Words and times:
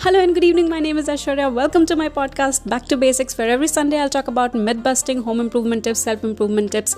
Hello 0.00 0.20
and 0.20 0.32
good 0.32 0.44
evening. 0.44 0.68
My 0.68 0.78
name 0.78 0.96
is 0.96 1.08
Ashwarya. 1.08 1.52
Welcome 1.52 1.84
to 1.86 1.96
my 1.96 2.08
podcast, 2.08 2.68
Back 2.68 2.84
to 2.86 2.96
Basics, 2.96 3.36
where 3.36 3.50
every 3.50 3.66
Sunday 3.66 3.98
I'll 3.98 4.08
talk 4.08 4.28
about 4.28 4.54
myth 4.54 4.80
busting, 4.80 5.22
home 5.22 5.40
improvement 5.40 5.82
tips, 5.82 5.98
self 5.98 6.22
improvement 6.22 6.70
tips, 6.70 6.94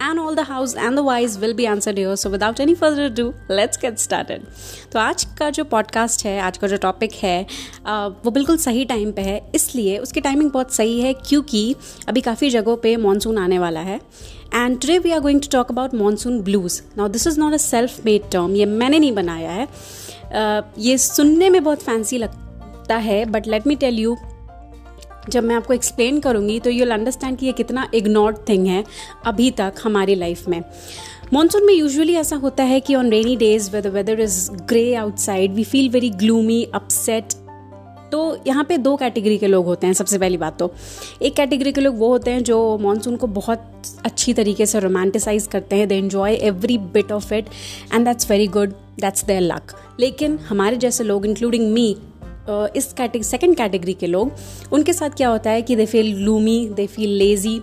and 0.00 0.20
all 0.20 0.36
the 0.36 0.44
hows 0.44 0.76
and 0.76 0.96
the 0.96 1.02
whys 1.02 1.36
will 1.36 1.52
be 1.52 1.66
answered 1.66 1.98
here. 1.98 2.14
So 2.14 2.30
without 2.30 2.60
any 2.60 2.76
further 2.76 3.06
ado, 3.06 3.24
let's 3.48 3.80
get 3.84 3.98
started. 3.98 4.44
तो 4.92 4.98
आज 4.98 5.24
का 5.38 5.48
जो 5.50 5.64
podcast 5.72 6.24
है 6.26 6.38
आज 6.40 6.58
का 6.58 6.68
जो 6.68 6.76
topic 6.84 7.14
है 7.22 7.40
वो 8.24 8.30
बिल्कुल 8.30 8.58
सही 8.66 8.84
टाइम 8.92 9.10
पे 9.12 9.22
है 9.22 9.40
इसलिए 9.54 9.98
उसकी 9.98 10.20
टाइमिंग 10.20 10.50
बहुत 10.50 10.74
सही 10.74 11.00
है 11.00 11.12
क्योंकि 11.24 11.64
अभी 12.08 12.20
काफ़ी 12.28 12.50
जगहों 12.50 12.76
पे 12.86 12.96
मानसून 13.08 13.38
आने 13.38 13.58
वाला 13.58 13.80
है 13.90 14.00
and 14.54 14.80
today 14.80 14.98
we 14.98 15.10
are 15.10 15.20
going 15.20 15.40
to 15.40 15.48
talk 15.52 15.70
about 15.70 15.94
monsoon 16.04 16.40
blues 16.42 16.80
now 16.96 17.08
this 17.08 17.26
is 17.26 17.40
not 17.40 17.54
a 17.54 17.62
self 17.66 18.04
made 18.06 18.30
term 18.32 18.56
ये 18.56 18.66
मैंने 18.78 18.98
नहीं 18.98 19.12
बनाया 19.12 19.50
है 19.50 19.66
uh, 19.66 20.62
ये 20.78 20.96
सुनने 20.98 21.50
में 21.50 21.62
बहुत 21.62 21.82
फैंसी 21.82 22.18
लगता 22.18 22.43
लगता 22.84 22.96
है 22.96 23.24
but 23.24 23.46
let 23.46 23.66
me 23.66 23.74
tell 23.76 23.98
you 23.98 24.16
जब 25.28 25.44
मैं 25.44 25.54
आपको 25.56 25.74
एक्सप्लेन 25.74 26.18
करूँगी 26.20 26.58
तो 26.60 26.70
यूल 26.70 26.90
अंडरस्टैंड 26.90 27.38
कि 27.38 27.46
ये 27.46 27.52
कितना 27.52 27.86
इग्नोर्ड 27.94 28.36
थिंग 28.48 28.66
है 28.66 28.84
अभी 29.26 29.50
तक 29.50 29.74
हमारी 29.82 30.14
लाइफ 30.14 30.48
में। 30.48 30.60
मानसून 31.32 31.64
में 31.66 31.72
यूजुअली 31.74 32.14
ऐसा 32.14 32.36
होता 32.36 32.62
है 32.62 32.80
कि 32.80 32.94
on 32.94 33.10
rainy 33.10 33.36
days 33.36 33.70
weather 33.70 33.86
weather 33.86 34.20
is 34.20 34.50
grey 34.68 34.94
outside 34.94 35.54
we 35.54 35.64
feel 35.64 35.88
very 35.88 36.10
gloomy 36.10 36.62
upset 36.74 37.32
तो 38.12 38.20
यहाँ 38.46 38.64
पे 38.64 38.76
दो 38.78 38.94
कैटेगरी 38.96 39.38
के 39.38 39.46
लोग 39.46 39.64
होते 39.66 39.86
हैं, 39.86 39.94
सबसे 39.94 40.18
पहली 40.18 40.36
बात 40.36 40.58
तो। 40.58 40.72
एक 41.22 41.34
कैटेगरी 41.34 41.72
के 41.72 41.80
लोग 41.80 41.98
वो 41.98 42.08
होते 42.08 42.30
हैं 42.30 42.42
जो 42.44 42.78
मानसून 42.78 43.16
को 43.16 43.26
बहुत 43.26 43.82
अच्छी 44.04 44.32
तरीके 44.32 44.66
से 44.66 44.80
रोमांटिसाइज 44.80 45.46
करते 45.46 45.76
हैं 45.76 45.88
they 45.88 45.96
enjoy 45.96 46.34
every 46.34 46.78
bit 46.78 47.12
of 47.12 47.34
it 47.34 47.46
and 47.94 48.04
that's 48.04 48.30
very 48.30 48.46
good 48.46 48.74
that's 49.00 49.24
their 49.24 49.40
luck 49.40 49.72
लेकिन 50.00 50.38
हमारे 50.48 50.76
जैसे 50.76 51.04
लोग 51.04 51.26
इंक्लूडिंग 51.26 51.72
मी 51.72 51.96
इस 52.48 52.92
कैटेगरी 52.92 53.22
सेकेंड 53.22 53.56
कैटेगरी 53.56 53.94
के 53.94 54.06
लोग, 54.06 54.32
उनके 54.72 54.92
साथ 54.92 55.10
क्या 55.10 55.28
होता 55.28 55.50
है 55.50 55.62
कि 55.62 55.76
they 55.76 55.86
feel 55.86 56.14
gloomy 56.16 56.68
they 56.68 56.86
feel 56.86 57.10
lazy 57.10 57.60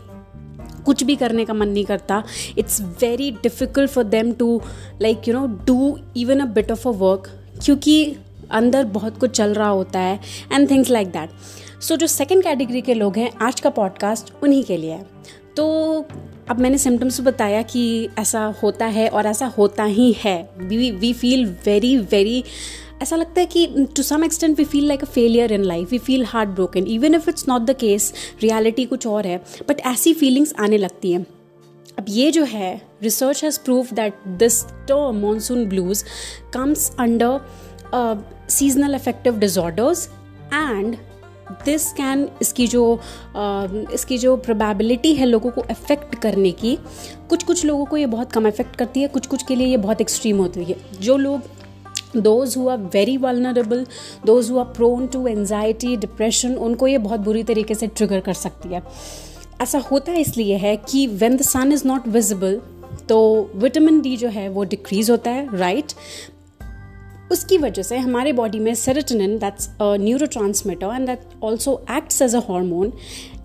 कुछ 0.86 1.04
भी 1.04 1.16
करने 1.16 1.46
का 1.46 1.54
मन 1.54 1.68
नहीं 1.68 1.86
करता। 1.86 2.24
It's 2.58 2.82
very 3.02 3.32
difficult 3.32 3.90
for 3.90 4.04
them 4.04 4.32
to 4.34 4.62
like 5.02 5.28
you 5.28 5.34
know 5.34 5.46
do 5.66 5.98
even 6.18 6.40
a 6.40 6.46
bit 6.46 6.72
of 6.72 6.88
a 6.88 6.92
work 6.92 7.30
क्योंकि 7.64 8.16
अंदर 8.52 8.84
बहुत 8.86 9.18
कुछ 9.18 9.32
चल 9.32 9.54
रहा 9.54 9.70
होता 9.70 10.00
है 10.00 10.20
and 10.54 10.70
things 10.70 10.90
like 10.90 11.08
that 11.08 11.30
so 11.82 11.96
जो 11.96 12.08
सेकेंड 12.08 12.44
कैटेगरी 12.44 12.82
के 12.82 12.94
लोग 12.94 13.18
हैं, 13.18 13.32
आज 13.42 13.60
का 13.60 13.70
पॉडकास्ट 13.70 14.34
उन्हीं 14.44 14.64
के 14.64 14.78
लिए 14.78 14.92
है। 14.92 15.06
तो 15.58 16.06
अब 16.50 16.60
मैंने 16.60 16.78
सिम्टम्स 16.78 17.20
बताया 17.22 17.62
कि 17.62 18.10
ऐसा 18.20 18.44
होता 18.64 18.86
है 18.86 19.08
और 19.10 19.26
ऐसा 19.26 19.46
होता 19.58 19.84
ही 19.84 20.12
है। 20.18 20.50
We 20.58 20.92
we 20.92 21.14
feel 21.14 21.46
very 21.66 21.98
very 21.98 22.44
ऐसा 23.02 23.16
लगता 23.16 23.42
है 23.42 23.46
कि 23.46 23.68
to 23.96 24.04
some 24.04 24.24
extent 24.24 24.58
we 24.58 24.66
feel 24.66 24.88
like 24.88 25.04
a 25.04 25.08
failure 25.08 25.52
in 25.54 25.64
life 25.64 25.92
we 25.92 25.98
feel 26.00 26.26
heartbroken 26.50 26.88
even 26.88 27.16
if 27.16 27.30
it's 27.30 27.48
not 27.48 27.62
the 27.62 27.76
case 27.80 28.14
reality 28.42 28.86
कुछ 28.86 29.08
और 29.08 29.28
है. 29.28 29.38
बट 29.70 29.82
ऐसी 29.88 30.14
फीलिंग्स 30.14 30.54
आने 30.60 30.78
लगती 30.78 31.12
हैं. 31.12 31.26
अब 32.00 32.06
ये 32.10 32.32
जो 32.32 32.44
है 32.44 32.82
research 33.04 33.44
has 33.44 33.60
prove 33.60 33.88
that 33.94 34.28
this 34.40 34.64
term 34.88 35.22
monsoon 35.22 35.66
blues 35.70 36.04
comes 36.54 36.90
under 37.00 37.40
seasonal 38.50 38.94
affective 38.94 39.40
disorders 39.40 40.08
and 40.54 40.96
this 41.66 41.92
can 41.94 42.28
इसकी 42.42 42.68
जो 42.68 42.84
uh, 43.36 43.92
इसकी 43.94 44.18
जो 44.18 44.36
प्रोबेबिलिटी 44.38 45.14
है 45.16 45.26
लोगों 45.26 45.52
को 45.52 45.62
अफेक्ट 45.62 46.16
करने 46.16 46.52
की 46.52 46.78
कुछ 47.30 47.44
कुछ 47.44 47.64
लोगों 47.66 47.86
को 47.86 47.98
ये 47.98 48.06
बहुत 48.06 48.32
कम 48.32 48.48
अफेक्ट 48.48 48.76
करती 48.76 49.02
है 49.02 49.08
कुछ 49.08 49.28
कुछ 49.28 49.44
के 49.44 49.56
लिए 49.56 49.68
ये 49.68 49.78
बहुत 49.78 50.02
एक्सट्रीम 50.02 50.38
होती 50.38 50.64
है. 50.64 50.76
जो 51.02 51.18
लोग 51.18 51.42
those 52.16 52.58
who 52.58 52.68
are 52.70 52.78
very 52.94 53.18
vulnerable 53.18 53.86
those 54.26 54.50
who 54.52 54.58
are 54.60 54.66
prone 54.66 55.08
to 55.08 55.26
anxiety 55.28 55.96
depression 55.98 56.56
उनको 56.56 56.88
ये 56.88 56.98
बहुत 56.98 57.20
बुरी 57.20 57.44
तरीके 57.44 57.76
से 57.76 57.88
ट्रिगर 57.88 58.20
कर 58.20 58.34
सकती 58.34 58.74
है। 58.74 58.82
ऐसा 59.62 59.80
होता 59.80 60.14
इसलिए 60.14 60.58
है 60.58 60.76
कि 60.90 61.08
when 61.08 61.38
the 61.38 61.42
sun 61.42 61.72
is 61.72 61.88
not 61.88 62.08
visible 62.08 62.62
तो 63.10 63.50
विटामिन 63.56 64.02
डी 64.02 64.18
जो 64.18 64.28
है 64.28 64.48
वो 64.50 64.64
डिक्रीज 64.64 65.10
होता 65.12 65.32
है 65.32 65.58
राइट 65.58 65.86
right? 65.86 65.98
उसकी 67.32 67.58
वजह 67.58 67.82
से 67.82 67.98
हमारे 67.98 68.32
बॉडी 68.34 68.60
में 68.60 68.74
serotonin 68.76 69.38
that's 69.38 69.70
neurotransmitter 70.26 70.96
and 70.96 71.06
that 71.08 71.22
also 71.44 71.86
acts 71.92 72.22
as 72.22 72.36
a 72.36 72.40
hormone 72.50 72.92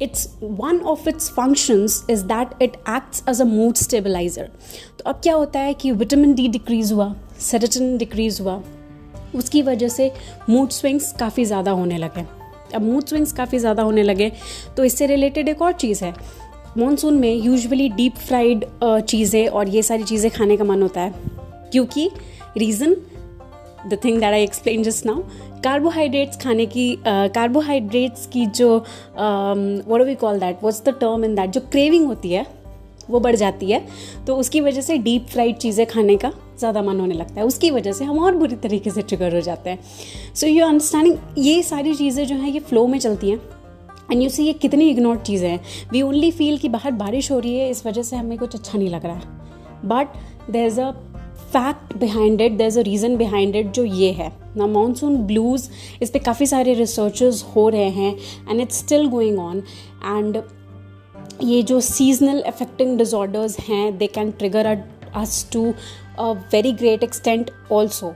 it's 0.03 0.27
one 0.43 0.79
of 0.79 1.09
its 1.09 1.31
functions 1.31 2.07
is 2.11 2.25
that 2.25 2.63
it 2.63 2.77
acts 2.89 3.23
as 3.29 3.41
a 3.41 3.45
mood 3.45 3.75
stabiliser 3.75 4.51
तो 4.99 5.05
अब 5.05 5.21
क्या 5.23 5.35
होता 5.35 5.61
है 5.61 5.75
कि 5.75 5.91
विटामिन 5.93 6.35
डी 6.35 6.49
डिक्रीज 6.49 6.93
हुआ? 6.93 7.15
सेरेटनिन 7.41 7.97
डिक्रीज 7.99 8.41
हुआ। 8.41 8.63
उसकी 9.35 9.63
वजह 9.63 9.89
से 9.89 10.11
मूड 10.51 10.71
स्विंग्स 10.71 11.13
काफ़ी 11.13 11.45
ज़्यादा 11.45 11.71
होने 11.73 11.99
लगे। 11.99 12.25
अब 12.75 12.83
मूड 12.83 13.05
स्विंग्स 13.05 13.33
काफ़ी 13.33 13.59
ज़्यादा 13.59 13.83
होने 13.83 14.03
लगे 14.03 14.31
तो 14.77 14.85
इससे 14.85 15.07
रिलेटेड 15.07 15.49
एक 15.49 15.63
और 15.63 15.73
चीज़ 15.75 16.05
है। 16.05 16.15
मानसून 16.79 17.19
में 17.19 17.35
यूजुअली 17.35 17.89
डीप 17.91 18.17
फ्राइड 18.19 18.65
चीज़ें 18.85 19.47
और 19.49 19.69
ये 19.69 19.83
सारी 19.83 20.05
चीज़ें 20.05 20.31
खाने 20.31 20.57
का 20.57 20.65
मन 20.65 20.83
होता 20.83 21.01
है। 21.01 21.13
क्योंकि 21.73 22.11
reason 22.59 22.97
the 23.89 23.99
thing 24.05 24.21
that 24.21 24.33
I 24.33 24.43
explain 24.43 24.83
just 24.83 25.07
now 25.07 25.23
carbohydrates 25.65 26.41
खाने 26.41 26.67
की 26.67 26.97
कार्बोहाइड्रेट्स 27.07 28.27
uh, 28.27 28.33
की 28.33 28.47
जो 28.49 28.77
what 29.89 30.03
we 30.07 30.15
call 30.15 30.39
that 30.41 30.63
what's 30.63 30.83
the 30.85 30.95
term 31.01 31.25
in 31.25 31.35
that 31.35 31.51
जो 31.51 31.61
क्रेविंग 31.73 32.07
होती 32.07 32.33
है 32.33 32.47
वो 33.11 33.21
बढ़ 33.21 33.37
जाती 33.37 33.71
है। 33.71 33.85
तो 34.27 34.37
उसकी 34.37 34.61
वजह 34.61 34.81
से 34.81 34.99
डीप 34.99 35.27
फ्राइड 35.27 35.57
चीज़ें 35.57 35.87
खाने 35.87 36.17
का 36.17 36.33
ज़्यादा 36.59 36.83
मन 36.83 37.01
होने 37.01 37.15
लगता 37.15 37.41
है। 37.41 37.47
उसकी 37.47 37.71
वजह 37.71 37.93
से 37.93 38.05
हम 38.05 38.19
और 38.19 38.35
बुरी 38.37 38.57
तरीके 38.59 38.91
से 38.91 39.03
ट्रिगर 39.03 39.35
हो 39.35 39.41
जाते 39.41 39.71
हैं। 39.71 39.79
सो 40.35 40.47
यू 40.47 40.67
अंडरस्टैंडिंग 40.67 41.17
ये 41.39 41.63
सारी 41.63 41.95
चीज़ें 41.95 42.27
जो 42.27 42.35
हैं, 42.35 42.51
ये 42.51 42.61
फ्लो 42.61 42.87
में 42.87 42.99
चलती 42.99 43.31
हैं। 43.31 43.41
एंड 44.13 44.23
यू 44.23 44.29
सी 44.29 44.45
ये 44.45 44.53
कितनी 44.55 44.89
इग्नोर्ड 44.91 45.21
चीज़ें 45.23 45.49
हैं। 45.49 45.61
वी 45.93 46.03
ओनली 46.03 46.31
फील 46.33 46.59
कि 46.59 46.69
बाहर 46.69 46.93
बारिश 46.95 47.31
हो 47.31 47.39
रही 47.39 47.59
है, 47.59 47.71
इस 47.71 47.87
वजह 47.87 48.03
से 48.03 48.17
हमें 48.17 48.39
कुछ 48.39 48.55
अच्छा 48.55 48.79
नहीं 48.79 48.91
लग 48.91 49.07
रहा 49.07 49.15
है। 49.15 49.89
But 49.89 50.51
there 50.51 50.67
is 50.67 50.81
a 50.81 50.91
fact 51.53 51.97
behind 51.97 52.41
it 52.41 52.53
there 52.53 52.67
is 52.67 52.79
a 52.79 52.83
reason 52.83 53.17
behind 53.17 53.57
it 53.57 53.73
जो 53.73 53.85
ये 53.85 54.11
है। 54.13 54.33
ना 54.57 54.67
मानसून 54.67 55.17
ब्लूज़ 55.27 55.69
इस 56.03 56.11
पर 56.11 56.19
काफ़ी 56.19 56.47
सारे 56.47 56.75
रिसर्चेज 56.75 57.45
हो 57.57 57.69
रहे 57.69 57.89
हैं 57.91 58.17
and 58.51 58.61
it's 58.61 58.79
still 58.79 59.07
going 59.09 59.39
on 59.39 59.63
and 60.07 60.43
ये 61.43 61.63
जो 61.63 61.81
सीजनल 61.81 62.41
अफेक्टिंग 62.43 62.97
डिजॉर्डर्स 62.99 63.59
हैं 63.61 63.97
they 63.99 64.07
can 64.07 64.31
trigger 64.31 64.67
us 64.67 65.49
to 65.53 65.73
very 66.21 66.73
great 66.73 67.03
extent 67.03 67.51
also 67.73 68.15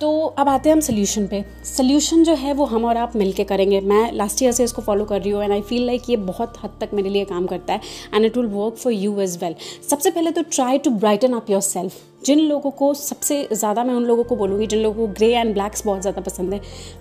तो 0.00 0.10
अब 0.38 0.48
आते 0.48 0.68
हैं 0.68 0.74
हम 0.74 0.80
सोल्यूशन 0.80 1.26
पे। 1.26 1.44
सोल्यूशन 1.66 2.22
जो 2.24 2.34
है 2.34 2.52
वो 2.54 2.64
हम 2.64 2.84
और 2.84 2.96
आप 2.96 3.14
मिलके 3.16 3.44
करेंगे। 3.44 3.80
मैं 3.82 4.12
लास्ट 4.12 4.42
ईयर 4.42 4.52
से 4.52 4.64
इसको 4.64 4.82
फॉलो 4.82 5.04
कर 5.04 5.20
रही 5.20 5.30
हूँ 5.30 5.42
एंड 5.42 5.52
आई 5.52 5.62
फील 5.62 5.86
लाइक 5.86 6.08
ये 6.10 6.16
बहुत 6.16 6.58
हद 6.64 6.76
तक 6.80 6.90
मेरे 6.94 7.08
लिए 7.10 7.24
काम 7.24 7.46
करता 7.46 7.72
है 7.72 7.80
and 8.14 8.24
it 8.24 8.36
will 8.36 8.46
work 8.46 8.76
for 8.76 8.92
you 8.92 9.18
as 9.20 9.36
well 9.42 9.54
सबसे 9.90 10.10
पहले 10.10 10.30
तो 10.30 10.42
try 10.50 10.78
to 10.78 10.90
brighten 10.90 11.32
up 11.32 11.50
yourself 11.60 11.96
जिन 12.26 12.40
लोगों 12.40 12.70
को 12.70 12.92
सबसे 12.94 13.46
ज़्यादा 13.52 13.84
मैं 13.84 13.94
उन 13.94 14.04
लोगों 14.04 14.24
को 14.24 14.36
बोलूँगी 14.36 14.66
जिन 14.66 14.80
लोगों 14.80 15.06
को 15.06 15.12
ग्रे 15.14 15.32
एंड 15.34 15.52
ब्लैक्स 15.54 15.84
बहुत 15.86 16.00
ज़्यादा 16.00 16.20
पसंद 16.20 16.52
है 16.54 16.60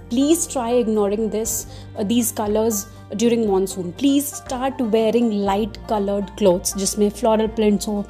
please 0.10 0.50
try 0.50 0.80
ignoring 0.80 1.30
this 1.32 1.64
these 2.04 2.32
colours 2.32 2.86
during 3.16 3.50
monsoon 3.50 3.92
please 3.92 4.26
start 4.26 4.82
wearing 4.82 5.32
light 5.34 5.78
coloured 5.90 6.38
clothes 6.38 6.78
जिसमें 6.78 7.10
फ्लोरल 7.10 7.48
प्रिंट्स 7.48 7.88
हो 7.88 8.04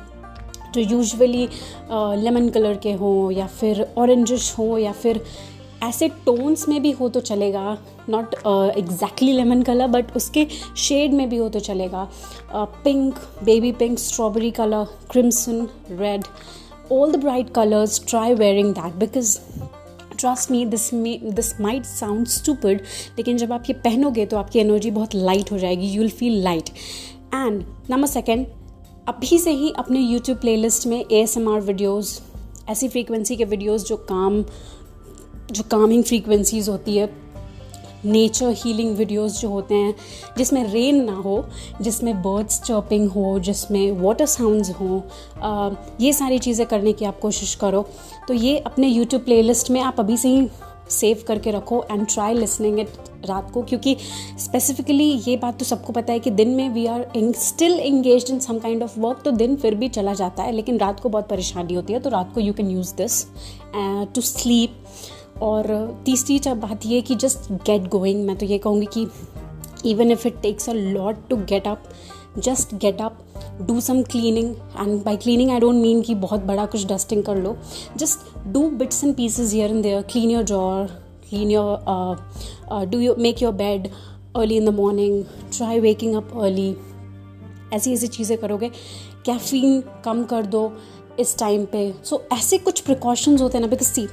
जो 0.78 0.96
यूजुअली 0.96 1.48
लेमन 2.24 2.50
कलर 2.50 2.76
के 2.78 2.92
हों 2.94 3.32
या 3.32 3.46
फिर 3.60 3.86
ऑरेंजिश 3.98 4.54
हो 4.58 4.78
या 4.78 4.92
फिर 4.92 5.22
ऐसे 5.84 6.08
टोन्स 6.26 6.68
में 6.70 6.82
भी 6.82 6.92
हो 6.92 7.08
तो 7.10 7.20
चलेगा। 7.20 7.78
Not 8.10 8.36
exactly 8.78 9.32
lemon 9.34 9.62
colour 9.64 9.88
but 9.88 10.16
उसके 10.16 10.46
शेड 10.78 11.14
में 11.14 11.30
भी 11.30 11.38
हो 11.38 11.50
तो 11.50 11.60
चलेगा। 11.60 12.08
Pink 12.84 13.16
baby 13.44 13.72
pink 13.72 14.00
strawberry 14.00 14.52
colour 14.52 14.86
crimson 15.12 15.68
red 15.92 16.24
all 16.92 17.12
the 17.12 17.16
bright 17.16 17.54
colours 17.54 18.02
try 18.10 18.34
wearing 18.34 18.74
that 18.74 18.96
because 18.96 19.38
trust 20.20 20.52
me 20.52 20.66
this 20.66 20.94
may 20.94 21.20
this 21.24 21.60
might 21.62 21.86
sound 21.86 22.28
stupid 22.28 22.82
लेकिन 23.18 23.38
जब 23.38 23.54
आप 23.54 23.64
ये 23.70 23.74
पहनोगे 23.84 24.26
तो 24.26 24.38
आपकी 24.38 24.60
एनर्जी 24.60 24.92
बहुत 24.92 25.16
लाइट 25.16 25.52
हो 25.52 25.58
जाएगी 25.58 25.88
you 25.88 26.02
will 26.02 26.12
feel 26.12 26.44
light 26.44 26.70
and 27.34 27.64
number 27.90 28.08
second 28.08 28.46
अभी 29.08 29.38
से 29.40 29.52
ही 29.52 29.70
अपने 29.78 30.00
यूट्यूब 30.00 30.38
प्लेलिस्ट 30.38 30.86
में 30.88 30.98
आर 31.48 31.62
वीडियोज़ 31.62 32.10
ऐसी 32.70 32.88
फ्रीक्वेंसी 32.88 33.36
के 33.36 33.46
वीडियोज़ 33.46 33.86
जो 33.86 33.96
काम, 34.10 34.42
जो 35.52 35.64
कामिंग 35.72 36.04
फ्रीक्वेंसीज 36.04 36.68
होती 36.70 36.98
है 36.98 37.10
नेचर 38.06 38.54
हीलिंग 38.58 38.96
वीडियोस 38.98 39.40
जो 39.42 39.50
होते 39.50 39.76
हैं, 39.76 39.94
जिसमें 40.38 40.64
रेन 40.74 41.04
ना 41.06 41.16
हो, 41.16 41.44
जिसमें 41.82 42.14
बर्ड्स 42.24 42.62
चर्पिंग 42.62 43.10
हो, 43.12 43.40
जिसमें 43.40 43.92
वाटर 44.02 44.26
साउंड्स 44.26 44.72
हो 44.72 45.04
ये 46.02 46.14
सारी 46.14 46.40
चीज़ें 46.40 46.66
करने 46.68 46.94
की 46.94 47.06
आप 47.06 47.20
कोशिश 47.20 47.56
करो। 47.56 47.86
तो 48.28 48.34
ये 48.34 48.58
अपने 48.60 48.88
यूट्यूब 48.88 49.24
प्लेलिस्ट 49.24 49.72
में 49.72 49.82
आप 49.82 50.00
अभी 50.00 50.18
से 50.18 50.30
ही 50.30 50.48
सेव 50.90 51.24
करके 51.28 51.52
रखो 51.52 51.86
एंड 51.92 52.08
ट्राई 52.08 52.34
लिसनिंग 52.34 52.80
इट 52.80 52.90
रात 53.26 53.52
को, 53.52 53.62
क्योंकि 53.62 53.96
स्पेसिफिकली 54.40 55.10
ये 55.28 55.38
बात 55.38 55.60
तो 55.60 55.66
सबको 55.66 55.94
पता 55.94 56.14
है 56.14 56.20
कि 56.20 56.32
दिन 56.32 56.50
में 56.50 56.70
we 56.70 56.86
are 56.86 57.06
still 57.18 57.80
engage 57.80 58.32
in 58.32 58.40
some 58.40 58.60
kind 58.60 58.84
of 58.84 59.00
work 59.00 59.22
तो 59.26 59.32
दिन 59.32 59.56
फिर 59.56 59.76
भी 59.76 59.90
चला 59.90 60.14
जाता 60.14 60.44
है, 60.44 60.52
लेकिन 60.52 60.78
रात 60.78 61.00
को 61.00 61.10
बहुत 61.10 61.28
परेशानी 61.28 61.74
होती 61.74 61.94
है 61.94 62.00
तो 62.00 62.10
रात 62.10 62.34
को 62.34 62.42
you 62.42 62.54
can 62.54 62.70
use 62.70 62.96
this 62.96 63.26
to 64.16 64.22
sleep 64.22 64.84
और 65.42 65.68
तीसरी 66.06 66.40
बात 66.48 66.86
ये 66.86 67.02
कि 67.02 67.16
जस्ट 67.16 67.52
गेट 67.52 67.88
गोइंग 67.88 68.26
मैं 68.26 68.36
तो 68.38 68.46
ये 68.46 68.58
कहूँगी 68.58 68.88
कि 68.98 69.08
even 69.90 70.12
if 70.12 70.28
it 70.28 70.42
takes 70.42 70.70
a 70.70 70.74
lot 70.74 71.18
to 71.30 71.36
get 71.36 71.68
up 71.68 71.84
just 72.38 72.76
get 72.76 73.02
up 73.02 73.20
do 73.68 73.80
some 73.82 74.02
cleaning 74.04 74.54
and 74.80 75.04
by 75.04 75.18
cleaning 75.18 75.52
I 75.52 75.60
don't 75.60 75.76
mean 75.76 76.02
कि 76.02 76.16
बहुत 76.16 76.44
बड़ा 76.46 76.66
कुछ 76.66 76.86
डस्टिंग 76.88 77.24
कर 77.24 77.38
लो। 77.38 77.56
Just 77.98 78.48
do 78.48 78.70
bits 78.70 79.04
and 79.04 79.16
pieces 79.16 79.56
here 79.56 79.72
and 79.72 79.82
there 79.82 80.02
clean 80.02 80.32
your 80.32 80.44
drawer 80.44 80.86
clean 81.30 81.52
your 81.52 82.86
do 82.92 83.00
you 83.00 83.16
make 83.20 83.42
your 83.42 83.54
bed 83.54 83.88
early 84.36 84.58
in 84.58 84.66
the 84.66 84.74
morning 84.74 85.24
try 85.58 85.80
waking 85.80 86.16
up 86.16 86.38
early 86.42 86.76
ऐसी 87.74 87.94
ऐसी 87.94 88.08
चीज़ें 88.08 88.38
करोगे 88.38 88.70
caffeine 89.26 89.82
कम 90.06 90.24
कर 90.24 90.46
दो 90.46 90.72
इस 91.20 91.38
टाइम 91.40 91.66
पे। 91.66 91.92
सो 92.04 92.16
so, 92.16 92.38
ऐसे 92.38 92.58
कुछ 92.58 92.80
प्रिकॉशंस 92.80 93.42
होते 93.42 93.58
हैं 93.58 93.66
ना 93.66 93.70
बिकॉज़ 93.70 93.90
सी 93.90 94.08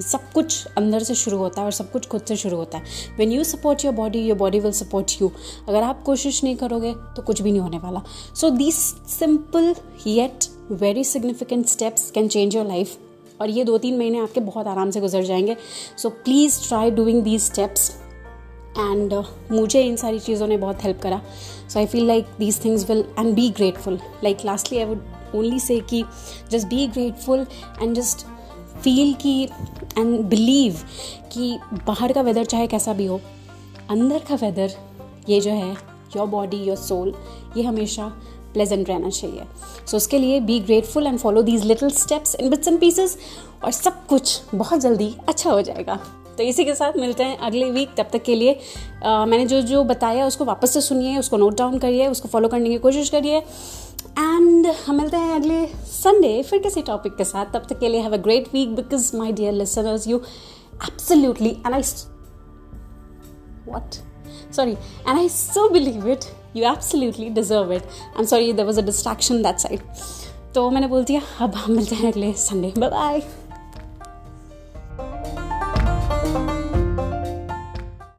सब 0.00 0.30
कुछ 0.32 0.66
अंदर 0.76 1.02
से 1.02 1.14
शुरू 1.14 1.38
होता 1.38 1.60
है 1.60 1.64
और 1.66 1.72
सब 1.72 1.90
कुछ 1.92 2.06
खुद 2.08 2.22
से 2.28 2.36
शुरू 2.36 2.56
होता 2.56 2.78
है। 2.78 2.84
When 3.18 3.32
you 3.32 3.44
support 3.44 3.84
your 3.84 3.94
body 3.94 4.18
your 4.18 4.38
body 4.38 4.60
will 4.60 4.72
support 4.72 5.12
you 5.22 5.30
अगर 5.68 5.82
आप 5.82 6.02
कोशिश 6.02 6.42
नहीं 6.44 6.56
करोगे 6.56 6.92
तो 7.16 7.22
कुछ 7.22 7.42
भी 7.42 7.52
नहीं 7.52 7.60
होने 7.60 7.78
वाला। 7.78 8.02
So 8.34 8.50
these 8.50 8.74
simple 9.08 9.74
yet 10.06 10.44
very 10.70 11.04
significant 11.04 11.66
steps 11.66 12.10
can 12.10 12.28
change 12.28 12.56
your 12.56 12.66
life 12.66 12.96
और 13.40 13.50
ये 13.50 13.64
दो 13.64 13.78
तीन 13.78 13.98
महीने 13.98 14.18
आपके 14.18 14.40
बहुत 14.40 14.66
आराम 14.66 14.90
से 14.90 15.00
गुजर 15.00 15.24
जाएँगे। 15.24 15.56
So 15.98 16.08
please 16.08 16.60
try 16.68 16.90
doing 16.90 17.22
these 17.22 17.42
steps 17.42 17.90
and 18.78 19.14
मुझे 19.52 19.82
इन 19.82 19.96
सारी 19.96 20.18
चीज़ों 20.18 20.46
ने 20.46 20.56
बहुत 20.56 20.84
हेल्प 20.84 21.00
करा। 21.02 21.20
So 21.68 21.78
I 21.78 21.86
feel 21.86 22.06
like 22.06 22.26
these 22.38 22.64
things 22.64 22.88
will 22.90 23.04
and 23.18 23.34
be 23.34 23.48
grateful 23.50 23.98
like 24.24 24.44
lastly 24.44 24.78
I 24.78 24.84
would 24.84 25.04
only 25.34 25.60
say 25.60 25.78
कि 25.90 26.04
just 26.50 26.66
be 26.66 26.86
grateful 26.86 27.46
and 27.82 27.94
just 27.96 28.26
feel 28.82 29.12
की 29.14 29.42
एंड 29.98 30.20
बिलीव 30.20 30.80
कि 31.32 31.58
बाहर 31.86 32.12
का 32.12 32.20
वेदर 32.20 32.44
चाहे 32.44 32.66
कैसा 32.66 32.92
भी 32.92 33.06
हो 33.06 33.20
अंदर 33.90 34.18
का 34.18 34.34
वेदर 34.34 34.76
ये 35.28 35.40
जो 35.40 35.50
है 35.50 35.72
योर 36.16 36.26
बॉडी 36.26 36.56
योर 36.56 36.76
सोल 36.76 37.14
ये 37.56 37.62
हमेशा 37.62 38.06
प्लेजेंट 38.52 38.88
रहना 38.88 39.10
चाहिए। 39.10 39.40
सो 39.40 39.86
so, 39.86 39.94
उसके 39.94 40.18
लिए 40.18 40.40
be 40.40 40.58
grateful 40.60 41.06
and 41.06 41.18
follow 41.18 41.42
these 41.42 41.64
little 41.64 41.90
steps 41.90 42.34
in 42.34 42.50
bits 42.50 42.68
and 42.68 42.78
pieces 42.80 43.16
और 43.64 43.72
सब 43.72 44.06
कुछ 44.06 44.40
बहुत 44.54 44.80
जल्दी 44.80 45.14
अच्छा 45.28 45.50
हो 45.50 45.60
जाएगा। 45.62 45.98
तो 46.36 46.42
इसी 46.42 46.64
के 46.64 46.74
साथ 46.74 46.96
मिलते 46.96 47.24
हैं 47.24 47.36
अगले 47.38 47.70
वीक 47.70 47.94
तब 47.96 48.08
तक 48.12 48.22
के 48.22 48.34
लिए 48.34 48.58
आ, 49.04 49.26
मैंने 49.26 49.46
जो 49.46 49.60
जो 49.62 49.82
बताया 49.84 50.26
उसको 50.26 50.44
वापस 50.44 50.70
से 50.70 50.80
सुनिए 50.80 51.18
उसको 51.18 51.36
नोट 51.36 51.56
डाउन 51.58 51.78
करिए 51.78 52.06
उसको 52.08 52.28
फॉलो 52.28 52.48
करने 52.48 52.68
की 52.68 52.78
कोशिश 52.78 53.08
करिए। 53.08 53.42
एंड 54.18 54.66
हम 54.86 54.96
मिलते 54.96 55.16
हैं 55.16 55.34
अगले 55.34 55.64
संडे 55.86 56.42
फिर 56.42 56.58
किसी 56.62 56.82
टॉपिक 56.82 57.16
के 57.16 57.24
साथ। 57.24 57.52
तब 57.54 57.66
तक 57.68 57.78
के 57.78 57.88
लिए 57.88 58.00
have 58.00 58.12
a 58.12 58.22
great 58.28 58.48
week 58.54 58.74
because 58.76 59.16
my 59.16 59.32
dear 59.32 59.52
listeners 59.52 60.08
you 60.08 60.18
absolutely 60.88 61.50
and 61.66 61.74
I 61.74 61.82
what? 63.68 63.96
Sorry, 64.56 64.74
and 65.06 65.20
i 65.20 65.28
so 65.28 65.62
believe 65.70 66.04
it, 66.06 66.26
you 66.54 66.64
absolutely 66.64 67.30
deserve 67.38 67.72
it. 67.76 67.88
I'm 68.16 68.26
sorry, 68.32 68.52
there 68.52 68.66
was 68.68 68.78
a 68.78 68.84
distraction 68.88 69.42
that 69.46 69.64
side. 69.64 69.82
तो 70.54 70.68
मैंने 70.70 70.86
बोल 70.88 71.04
दिया, 71.04 71.20
अब 71.44 71.54
हम 71.54 71.72
मिलते 71.72 71.94
हैं 71.94 72.12
अगले 72.12 72.32
Sunday 72.32 72.72
bye 72.78 72.90
bye 72.90 73.20